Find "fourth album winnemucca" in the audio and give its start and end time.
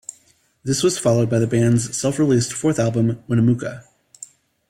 2.53-3.83